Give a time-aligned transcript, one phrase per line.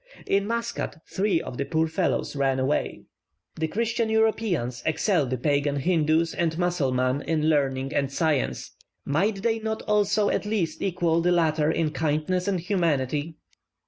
[0.25, 3.03] In Muscat three of the poor fellows ran away.
[3.59, 8.71] The Christian Europeans excel the pagan Hindoos and Musselmen in learning and science;
[9.05, 13.35] might they not also at least equal the latter in kindness and humanity?